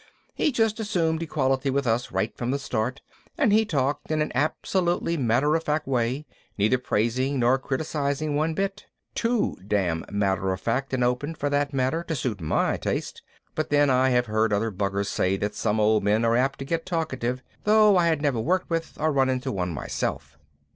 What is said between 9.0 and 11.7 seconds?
too damn matter of fact and open, for